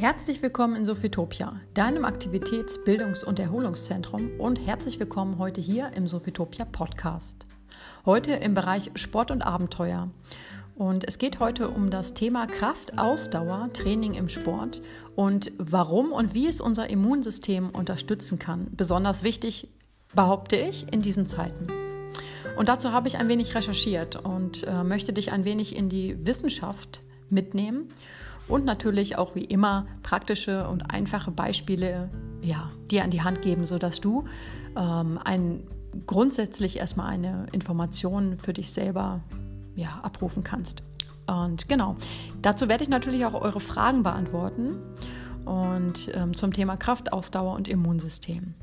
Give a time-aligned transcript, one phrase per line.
[0.00, 6.08] Herzlich willkommen in Sophitopia, deinem Aktivitäts-, Bildungs- und Erholungszentrum und herzlich willkommen heute hier im
[6.08, 7.46] Sophitopia Podcast.
[8.06, 10.08] Heute im Bereich Sport und Abenteuer.
[10.74, 14.80] Und es geht heute um das Thema Kraft, Ausdauer, Training im Sport
[15.16, 18.68] und warum und wie es unser Immunsystem unterstützen kann.
[18.70, 19.68] Besonders wichtig,
[20.14, 21.66] behaupte ich, in diesen Zeiten.
[22.56, 26.16] Und dazu habe ich ein wenig recherchiert und äh, möchte dich ein wenig in die
[26.24, 27.88] Wissenschaft mitnehmen
[28.50, 32.10] und natürlich auch wie immer praktische und einfache Beispiele
[32.42, 34.24] ja, dir an die Hand geben, sodass du
[34.76, 35.62] ähm, ein,
[36.06, 39.20] grundsätzlich erstmal eine Information für dich selber
[39.74, 40.82] ja, abrufen kannst.
[41.26, 41.96] Und genau,
[42.42, 44.76] dazu werde ich natürlich auch eure Fragen beantworten
[45.44, 48.54] und ähm, zum Thema Kraft, Ausdauer und Immunsystem.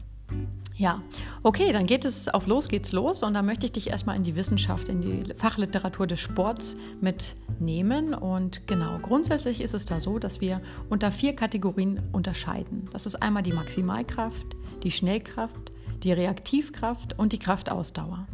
[0.77, 1.01] Ja,
[1.41, 4.21] okay, dann geht es auf los geht's los und da möchte ich dich erstmal in
[4.21, 8.13] die Wissenschaft, in die Fachliteratur des Sports mitnehmen.
[8.13, 12.87] Und genau, grundsätzlich ist es da so, dass wir unter vier Kategorien unterscheiden.
[12.93, 15.71] Das ist einmal die Maximalkraft, die Schnellkraft,
[16.03, 18.27] die Reaktivkraft und die Kraftausdauer.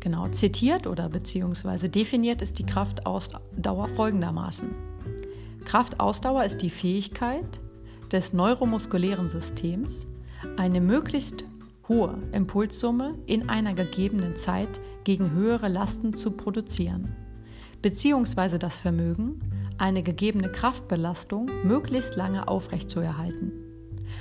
[0.00, 4.70] Genau, zitiert oder beziehungsweise definiert ist die Kraftausdauer folgendermaßen.
[5.66, 7.60] Kraftausdauer ist die Fähigkeit
[8.10, 10.06] des neuromuskulären Systems,
[10.56, 11.44] eine möglichst
[11.92, 17.14] hohe Impulssumme in einer gegebenen Zeit gegen höhere Lasten zu produzieren,
[17.82, 19.40] beziehungsweise das Vermögen,
[19.76, 23.52] eine gegebene Kraftbelastung möglichst lange aufrechtzuerhalten.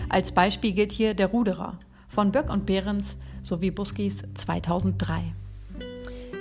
[0.09, 1.77] Als Beispiel gilt hier der Ruderer
[2.09, 5.33] von Böck und Behrens sowie Buskis 2003.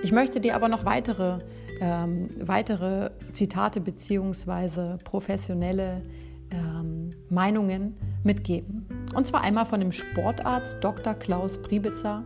[0.02, 1.38] Ich möchte dir aber noch weitere,
[1.80, 4.96] ähm, weitere Zitate bzw.
[5.04, 6.02] professionelle
[6.50, 8.79] ähm, Meinungen mitgeben.
[9.14, 11.14] Und zwar einmal von dem Sportarzt Dr.
[11.14, 12.24] Klaus Priebitzer.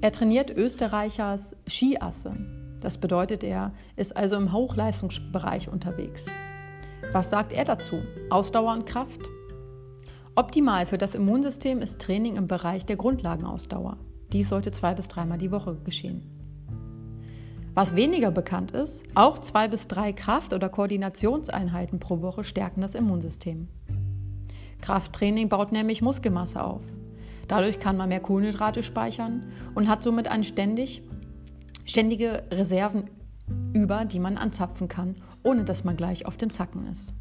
[0.00, 2.34] Er trainiert Österreichers Skiasse.
[2.80, 6.26] Das bedeutet, er ist also im Hochleistungsbereich unterwegs.
[7.12, 8.02] Was sagt er dazu?
[8.30, 9.20] Ausdauer und Kraft?
[10.34, 13.96] Optimal für das Immunsystem ist Training im Bereich der Grundlagenausdauer.
[14.32, 16.38] Dies sollte zwei bis dreimal die Woche geschehen.
[17.74, 22.94] Was weniger bekannt ist, auch zwei bis drei Kraft- oder Koordinationseinheiten pro Woche stärken das
[22.94, 23.68] Immunsystem.
[24.80, 26.82] Krafttraining baut nämlich Muskelmasse auf.
[27.48, 31.02] Dadurch kann man mehr Kohlenhydrate speichern und hat somit eine ständig,
[31.86, 33.04] ständige Reserven
[33.72, 37.14] über, die man anzapfen kann, ohne dass man gleich auf dem Zacken ist.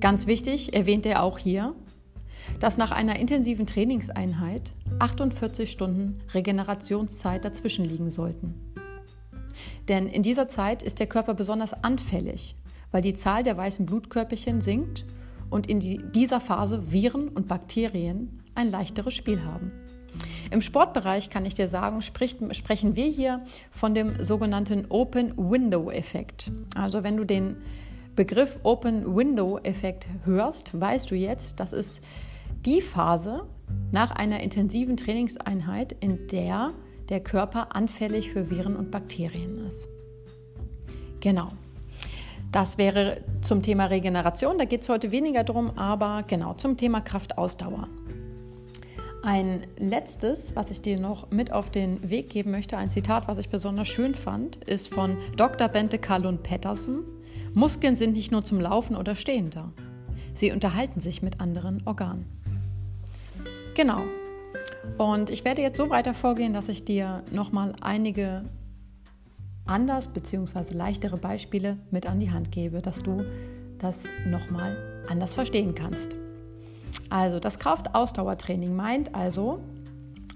[0.00, 1.74] Ganz wichtig erwähnt er auch hier,
[2.60, 8.54] dass nach einer intensiven Trainingseinheit 48 Stunden Regenerationszeit dazwischen liegen sollten.
[9.88, 12.54] Denn in dieser Zeit ist der Körper besonders anfällig,
[12.92, 15.04] weil die Zahl der weißen Blutkörperchen sinkt
[15.50, 19.72] und in die, dieser Phase Viren und Bakterien ein leichteres Spiel haben.
[20.50, 25.90] Im Sportbereich kann ich dir sagen, spricht, sprechen wir hier von dem sogenannten Open Window
[25.90, 26.52] Effekt.
[26.74, 27.56] Also wenn du den
[28.14, 32.00] Begriff Open Window Effekt hörst, weißt du jetzt, das ist
[32.64, 33.46] die Phase
[33.92, 36.72] nach einer intensiven Trainingseinheit, in der
[37.08, 39.88] der Körper anfällig für Viren und Bakterien ist.
[41.20, 41.48] Genau.
[42.56, 44.56] Das wäre zum Thema Regeneration.
[44.56, 47.86] Da geht es heute weniger drum, aber genau zum Thema Kraftausdauer.
[49.22, 53.36] Ein letztes, was ich dir noch mit auf den Weg geben möchte, ein Zitat, was
[53.36, 55.68] ich besonders schön fand, ist von Dr.
[55.68, 57.04] Bente Kalund Pettersen.
[57.52, 59.70] Muskeln sind nicht nur zum Laufen oder Stehen da.
[60.32, 62.24] Sie unterhalten sich mit anderen Organen.
[63.74, 64.00] Genau.
[64.96, 68.46] Und ich werde jetzt so weiter vorgehen, dass ich dir nochmal einige
[69.66, 70.74] anders bzw.
[70.74, 73.24] leichtere Beispiele mit an die Hand gebe, dass du
[73.78, 74.76] das nochmal
[75.08, 76.16] anders verstehen kannst.
[77.10, 79.60] Also das Kraftausdauertraining meint also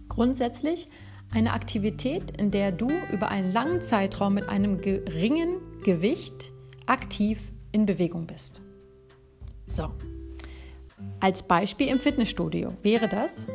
[0.08, 0.88] grundsätzlich
[1.32, 6.52] eine Aktivität, in der du über einen langen Zeitraum mit einem geringen Gewicht
[6.86, 8.60] aktiv in Bewegung bist.
[9.66, 9.90] So,
[11.20, 13.46] als Beispiel im Fitnessstudio wäre das,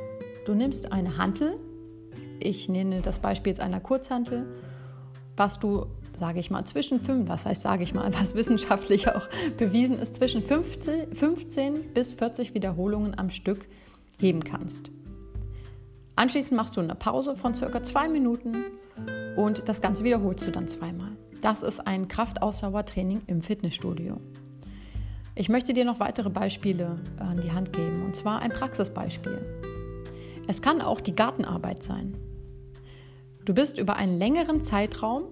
[0.45, 1.59] du nimmst eine Hantel,
[2.39, 4.45] ich nenne das Beispiel jetzt einer Kurzhantel
[5.37, 5.87] was du,
[6.17, 9.27] sage ich mal, zwischen fünf, was heißt, sage ich mal, was wissenschaftlich auch
[9.57, 13.67] bewiesen ist, zwischen 15, 15 bis 40 Wiederholungen am Stück
[14.19, 14.91] heben kannst.
[16.15, 18.65] Anschließend machst du eine Pause von circa zwei Minuten
[19.35, 21.11] und das Ganze wiederholst du dann zweimal.
[21.41, 24.21] Das ist ein Kraftausdauertraining im Fitnessstudio.
[25.35, 29.45] Ich möchte dir noch weitere Beispiele an die Hand geben, und zwar ein Praxisbeispiel.
[30.47, 32.15] Es kann auch die Gartenarbeit sein.
[33.45, 35.25] Du bist über einen längeren Zeitraum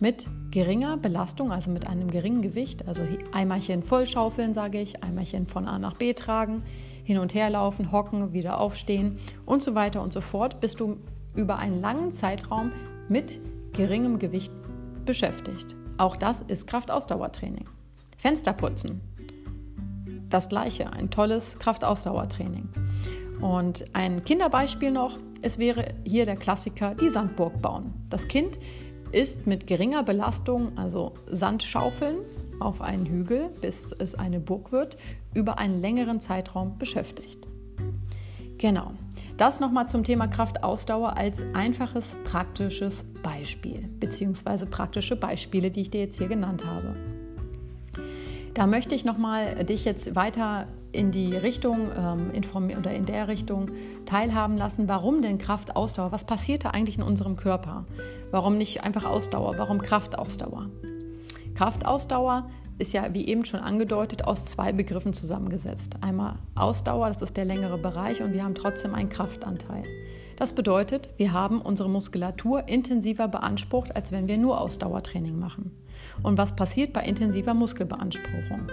[0.00, 5.68] mit geringer Belastung, also mit einem geringen Gewicht, also Eimerchen vollschaufeln, sage ich, Eimerchen von
[5.68, 6.64] A nach B tragen,
[7.04, 10.96] hin und her laufen, hocken, wieder aufstehen und so weiter und so fort, bist du
[11.36, 12.72] über einen langen Zeitraum
[13.08, 13.40] mit
[13.72, 14.52] geringem Gewicht
[15.04, 15.76] beschäftigt.
[15.98, 17.68] Auch das ist Kraftausdauertraining.
[18.18, 19.00] Fenster putzen.
[20.28, 22.68] das gleiche, ein tolles Kraftausdauertraining.
[23.40, 27.94] Und ein Kinderbeispiel noch, es wäre hier der Klassiker, die Sandburg bauen.
[28.10, 28.58] Das Kind
[29.12, 32.16] ist mit geringer Belastung, also Sandschaufeln
[32.58, 34.96] auf einen Hügel, bis es eine Burg wird,
[35.34, 37.46] über einen längeren Zeitraum beschäftigt.
[38.58, 38.94] Genau.
[39.36, 46.00] Das nochmal zum Thema Kraftausdauer als einfaches praktisches Beispiel, beziehungsweise praktische Beispiele, die ich dir
[46.00, 46.96] jetzt hier genannt habe.
[48.54, 50.66] Da möchte ich nochmal dich jetzt weiter
[50.96, 53.70] in die Richtung ähm, informieren oder in der Richtung
[54.06, 56.10] teilhaben lassen, warum denn Kraftausdauer?
[56.10, 57.84] Was passiert da eigentlich in unserem Körper?
[58.30, 59.58] Warum nicht einfach Ausdauer?
[59.58, 60.70] Warum Kraftausdauer?
[61.54, 62.48] Kraftausdauer
[62.78, 65.96] ist ja, wie eben schon angedeutet, aus zwei Begriffen zusammengesetzt.
[66.00, 69.84] Einmal Ausdauer, das ist der längere Bereich, und wir haben trotzdem einen Kraftanteil.
[70.36, 75.70] Das bedeutet, wir haben unsere Muskulatur intensiver beansprucht, als wenn wir nur Ausdauertraining machen.
[76.22, 78.66] Und was passiert bei intensiver Muskelbeanspruchung?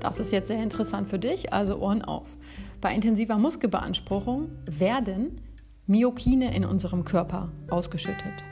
[0.00, 2.36] Das ist jetzt sehr interessant für dich, also Ohren auf.
[2.80, 5.40] Bei intensiver Muskelbeanspruchung werden
[5.86, 8.44] Myokine in unserem Körper ausgeschüttet.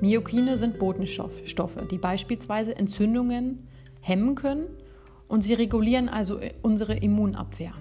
[0.00, 3.66] Myokine sind Botenstoffe, die beispielsweise Entzündungen
[4.00, 4.66] hemmen können
[5.28, 7.72] und sie regulieren also unsere Immunabwehr.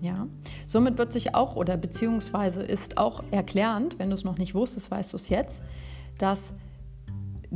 [0.00, 0.26] Ja?
[0.66, 4.90] Somit wird sich auch oder beziehungsweise ist auch erklärend, wenn du es noch nicht wusstest,
[4.90, 5.62] weißt du es jetzt,
[6.18, 6.54] dass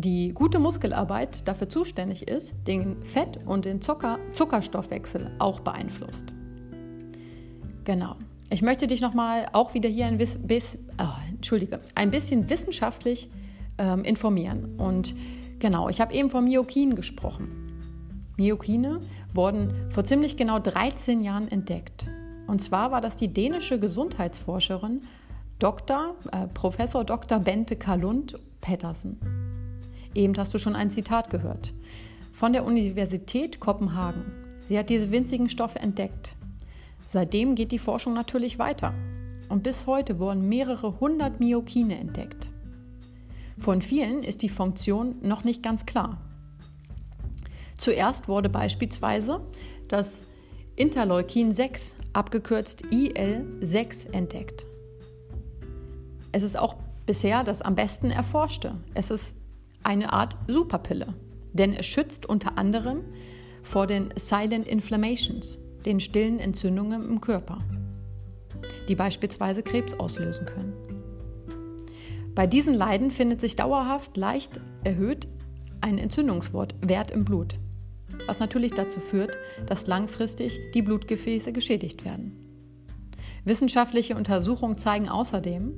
[0.01, 6.33] die gute Muskelarbeit dafür zuständig ist, den Fett- und den Zucker Zuckerstoffwechsel auch beeinflusst.
[7.85, 8.17] Genau.
[8.51, 13.31] Ich möchte dich nochmal auch wieder hier ein, bis, oh, Entschuldige, ein bisschen wissenschaftlich
[13.79, 14.77] ähm, informieren.
[14.77, 15.15] Und
[15.61, 17.49] genau, ich habe eben von Myokinen gesprochen.
[18.37, 19.01] Myokine
[19.33, 22.09] wurden vor ziemlich genau 13 Jahren entdeckt.
[22.47, 25.03] Und zwar war das die dänische Gesundheitsforscherin
[25.61, 26.17] Dr.
[26.33, 27.39] Äh, Professor Dr.
[27.39, 29.21] Bente Kalund Pettersen.
[30.15, 31.73] Eben hast du schon ein Zitat gehört.
[32.33, 34.25] Von der Universität Kopenhagen.
[34.69, 36.37] Sie hat diese winzigen Stoffe entdeckt.
[37.07, 38.95] Seitdem geht die Forschung natürlich weiter.
[39.49, 42.51] Und bis heute wurden mehrere hundert Myokine entdeckt.
[43.59, 46.21] Von vielen ist die Funktion noch nicht ganz klar.
[47.77, 49.41] Zuerst wurde beispielsweise
[49.89, 50.25] das
[50.77, 54.67] Interleukin 6, abgekürzt IL6, entdeckt.
[56.33, 58.77] Es ist auch bisher das am besten erforschte.
[58.95, 59.35] Es ist
[59.83, 61.15] eine Art Superpille,
[61.53, 63.05] denn es schützt unter anderem
[63.63, 67.59] vor den Silent Inflammations, den stillen Entzündungen im Körper,
[68.89, 70.73] die beispielsweise Krebs auslösen können.
[72.35, 75.29] Bei diesen Leiden findet sich dauerhaft leicht erhöht
[75.81, 77.59] ein Entzündungswert im Blut,
[78.27, 82.40] was natürlich dazu führt, dass langfristig die Blutgefäße geschädigt werden.
[83.45, 85.75] Wissenschaftliche Untersuchungen zeigen außerdem,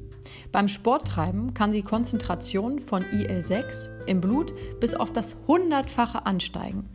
[0.50, 6.88] beim Sporttreiben kann die Konzentration von IL-6 im Blut bis auf das hundertfache ansteigen.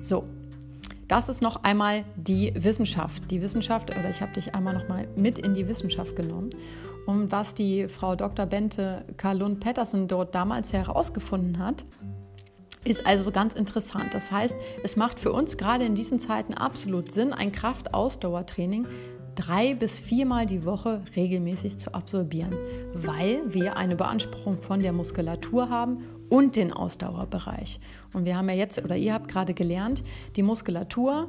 [0.00, 0.24] So,
[1.08, 3.30] das ist noch einmal die Wissenschaft.
[3.30, 6.50] Die Wissenschaft, oder ich habe dich einmal noch mal mit in die Wissenschaft genommen.
[7.06, 8.46] Und was die Frau Dr.
[8.46, 11.84] Bente Karlund Pettersen dort damals herausgefunden hat,
[12.84, 14.12] ist also ganz interessant.
[14.12, 18.86] Das heißt, es macht für uns gerade in diesen Zeiten absolut Sinn, ein Kraftausdauertraining
[19.34, 22.54] drei bis viermal die Woche regelmäßig zu absolvieren,
[22.94, 27.80] weil wir eine Beanspruchung von der Muskulatur haben und den Ausdauerbereich.
[28.14, 30.02] Und wir haben ja jetzt, oder ihr habt gerade gelernt,
[30.36, 31.28] die Muskulatur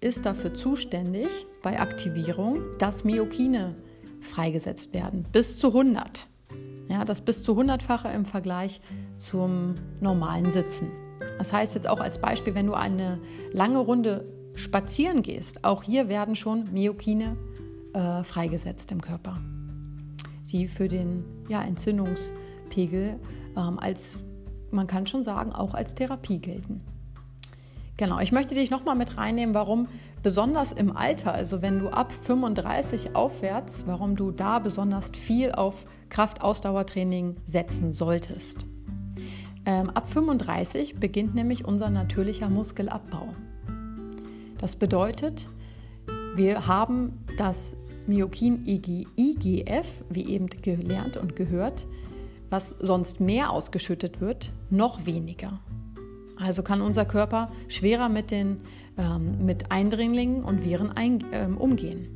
[0.00, 3.74] ist dafür zuständig bei Aktivierung, dass Myokine
[4.20, 6.26] freigesetzt werden, bis zu 100.
[6.88, 8.80] Ja, das bis zu 100-fache im Vergleich
[9.16, 10.90] zum normalen Sitzen.
[11.38, 13.18] Das heißt jetzt auch als Beispiel, wenn du eine
[13.52, 14.24] lange Runde
[14.56, 17.36] spazieren gehst, auch hier werden schon Myokine
[17.92, 19.38] äh, freigesetzt im Körper,
[20.50, 23.20] die für den ja, Entzündungspegel
[23.56, 24.18] ähm, als,
[24.70, 26.80] man kann schon sagen, auch als Therapie gelten.
[27.98, 29.88] Genau, ich möchte dich nochmal mit reinnehmen, warum
[30.22, 35.86] besonders im Alter, also wenn du ab 35 aufwärts, warum du da besonders viel auf
[36.10, 38.66] Kraftausdauertraining setzen solltest.
[39.64, 43.28] Ähm, ab 35 beginnt nämlich unser natürlicher Muskelabbau.
[44.58, 45.48] Das bedeutet,
[46.34, 51.86] wir haben das Myokin IGF, wie eben gelernt und gehört,
[52.50, 55.60] was sonst mehr ausgeschüttet wird, noch weniger.
[56.38, 58.60] Also kann unser Körper schwerer mit, den,
[58.98, 62.08] ähm, mit Eindringlingen und Viren ein, ähm, umgehen.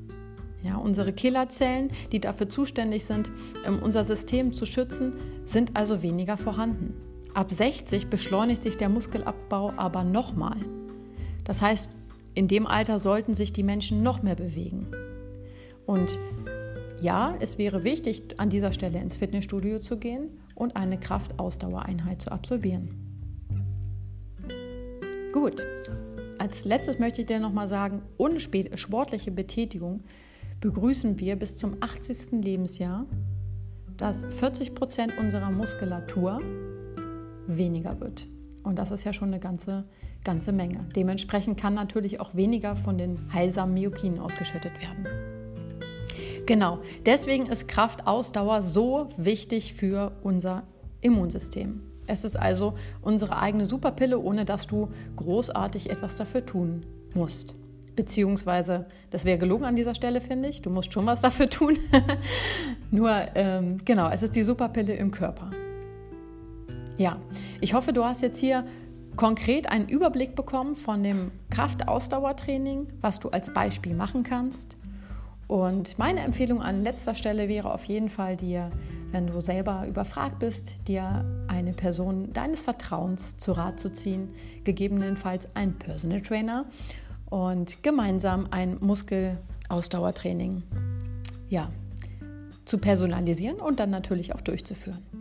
[0.63, 3.33] Ja, unsere Killerzellen, die dafür zuständig sind,
[3.67, 5.15] um unser System zu schützen,
[5.47, 6.95] sind also weniger vorhanden.
[7.33, 10.59] Ab 60 beschleunigt sich der Muskelabbau aber nochmal.
[11.45, 11.89] Das heißt,
[12.35, 14.87] in dem Alter sollten sich die Menschen noch mehr bewegen.
[15.87, 16.19] Und
[17.01, 22.31] ja, es wäre wichtig, an dieser Stelle ins Fitnessstudio zu gehen und eine Kraftausdauereinheit zu
[22.31, 22.91] absolvieren.
[25.33, 25.65] Gut,
[26.39, 30.03] als letztes möchte ich dir nochmal sagen, ohne sportliche Betätigung
[30.61, 32.43] begrüßen wir bis zum 80.
[32.43, 33.07] Lebensjahr,
[33.97, 36.41] dass 40 Prozent unserer Muskulatur
[37.47, 38.27] weniger wird.
[38.63, 39.85] Und das ist ja schon eine ganze,
[40.25, 40.87] ganze Menge.
[40.95, 45.07] Dementsprechend kann natürlich auch weniger von den heilsamen Myokinen ausgeschüttet werden.
[46.47, 50.65] Genau, deswegen ist Kraftausdauer so wichtig für unser
[51.01, 51.83] Immunsystem.
[52.07, 57.55] Es ist also unsere eigene Superpille, ohne dass du großartig etwas dafür tun musst.
[57.95, 60.63] Beziehungsweise, das wäre gelogen an dieser Stelle, finde ich.
[60.63, 61.79] Du musst schon was dafür tun.
[62.91, 65.51] Nur, ähm, genau, es ist die Superpille im Körper.
[67.01, 67.17] Ja,
[67.63, 68.63] ich hoffe, du hast jetzt hier
[69.17, 74.77] konkret einen Überblick bekommen von dem Kraftausdauertraining, was du als Beispiel machen kannst.
[75.49, 78.71] Und meine Empfehlung an letzter Stelle wäre auf jeden Fall dir,
[79.13, 84.29] wenn du selber überfragt bist, dir eine Person deines Vertrauens zu Rat zu ziehen,
[84.65, 86.67] gegebenenfalls ein Personal Trainer
[87.31, 90.65] und gemeinsam ein Muskelausdauertraining
[91.49, 91.71] ja,
[92.67, 95.20] zu personalisieren und dann natürlich auch durchzuführen.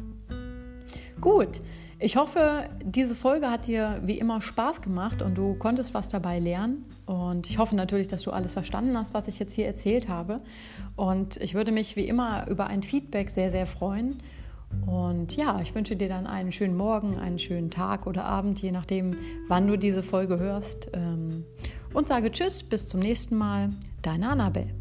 [1.22, 1.62] Gut,
[2.02, 6.40] ich hoffe, diese Folge hat dir wie immer Spaß gemacht und du konntest was dabei
[6.40, 6.86] lernen.
[7.06, 10.40] Und ich hoffe natürlich, dass du alles verstanden hast, was ich jetzt hier erzählt habe.
[10.96, 14.20] Und ich würde mich wie immer über ein Feedback sehr, sehr freuen.
[14.86, 18.72] Und ja, ich wünsche dir dann einen schönen Morgen, einen schönen Tag oder Abend, je
[18.72, 19.18] nachdem,
[19.50, 20.90] wann du diese Folge hörst.
[20.94, 21.44] Ähm,
[21.94, 23.72] und sage Tschüss, bis zum nächsten Mal.
[24.04, 24.79] Deine Annabelle.